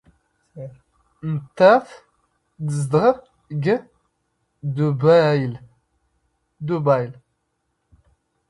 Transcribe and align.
ⵏⵜⵜⴰⵜ 1.31 1.87
ⵜⵣⴷⵖ 2.67 3.05
ⴳ 3.61 3.63
ⴷⵓⴱⴰⵢⵍ. 4.73 5.53